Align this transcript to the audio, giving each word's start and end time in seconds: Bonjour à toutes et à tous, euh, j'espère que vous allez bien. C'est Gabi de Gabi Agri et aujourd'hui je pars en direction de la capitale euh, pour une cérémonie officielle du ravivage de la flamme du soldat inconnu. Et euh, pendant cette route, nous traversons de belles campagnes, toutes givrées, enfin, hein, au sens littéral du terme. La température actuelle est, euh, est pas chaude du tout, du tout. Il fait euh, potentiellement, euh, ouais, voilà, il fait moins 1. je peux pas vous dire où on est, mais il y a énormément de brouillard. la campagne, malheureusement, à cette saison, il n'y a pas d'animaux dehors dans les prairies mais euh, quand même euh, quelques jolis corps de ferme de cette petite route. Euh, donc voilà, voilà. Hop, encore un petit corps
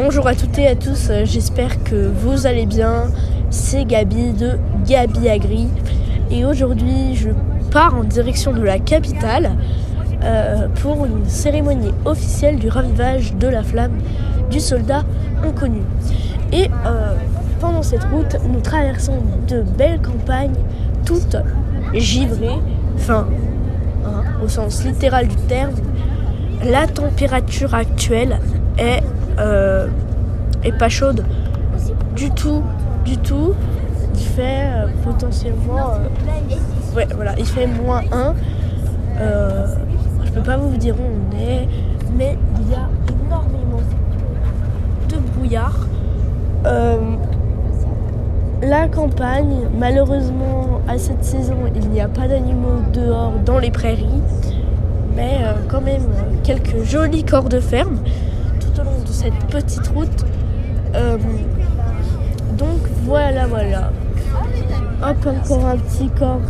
Bonjour 0.00 0.28
à 0.28 0.36
toutes 0.36 0.56
et 0.58 0.68
à 0.68 0.76
tous, 0.76 1.08
euh, 1.10 1.24
j'espère 1.24 1.82
que 1.82 1.96
vous 2.06 2.46
allez 2.46 2.66
bien. 2.66 3.06
C'est 3.50 3.84
Gabi 3.84 4.30
de 4.30 4.52
Gabi 4.86 5.28
Agri 5.28 5.66
et 6.30 6.44
aujourd'hui 6.44 7.16
je 7.16 7.30
pars 7.72 7.96
en 7.96 8.04
direction 8.04 8.52
de 8.52 8.62
la 8.62 8.78
capitale 8.78 9.56
euh, 10.22 10.68
pour 10.82 11.04
une 11.04 11.26
cérémonie 11.26 11.90
officielle 12.04 12.60
du 12.60 12.68
ravivage 12.68 13.34
de 13.34 13.48
la 13.48 13.64
flamme 13.64 13.98
du 14.52 14.60
soldat 14.60 15.02
inconnu. 15.44 15.82
Et 16.52 16.70
euh, 16.86 17.14
pendant 17.58 17.82
cette 17.82 18.04
route, 18.04 18.36
nous 18.48 18.60
traversons 18.60 19.18
de 19.48 19.62
belles 19.62 20.00
campagnes, 20.00 20.54
toutes 21.04 21.36
givrées, 21.92 22.60
enfin, 22.94 23.26
hein, 24.06 24.22
au 24.44 24.46
sens 24.46 24.84
littéral 24.84 25.26
du 25.26 25.36
terme. 25.48 25.74
La 26.64 26.86
température 26.86 27.74
actuelle 27.74 28.38
est, 28.78 29.02
euh, 29.38 29.86
est 30.64 30.76
pas 30.76 30.88
chaude 30.88 31.24
du 32.14 32.30
tout, 32.30 32.62
du 33.04 33.16
tout. 33.18 33.54
Il 34.14 34.20
fait 34.20 34.64
euh, 34.66 34.86
potentiellement, 35.04 35.92
euh, 35.92 36.96
ouais, 36.96 37.06
voilà, 37.14 37.34
il 37.38 37.46
fait 37.46 37.66
moins 37.66 38.02
1. 38.10 38.34
je 40.24 40.30
peux 40.32 40.42
pas 40.42 40.56
vous 40.56 40.76
dire 40.76 40.96
où 40.98 41.04
on 41.04 41.36
est, 41.38 41.68
mais 42.16 42.36
il 42.60 42.72
y 42.72 42.74
a 42.74 42.88
énormément 43.26 43.82
de 45.08 45.16
brouillard. 45.32 45.86
la 48.60 48.88
campagne, 48.88 49.68
malheureusement, 49.78 50.80
à 50.88 50.98
cette 50.98 51.24
saison, 51.24 51.56
il 51.76 51.88
n'y 51.90 52.00
a 52.00 52.08
pas 52.08 52.26
d'animaux 52.26 52.82
dehors 52.92 53.34
dans 53.44 53.58
les 53.58 53.70
prairies 53.70 54.22
mais 55.18 55.40
euh, 55.42 55.54
quand 55.68 55.80
même 55.80 56.02
euh, 56.02 56.34
quelques 56.44 56.84
jolis 56.84 57.24
corps 57.24 57.48
de 57.48 57.58
ferme 57.58 57.98
de 58.84 59.12
cette 59.12 59.38
petite 59.50 59.86
route. 59.88 60.24
Euh, 60.94 61.18
donc 62.56 62.80
voilà, 63.04 63.46
voilà. 63.46 63.90
Hop, 65.02 65.26
encore 65.26 65.66
un 65.66 65.76
petit 65.76 66.08
corps 66.10 66.40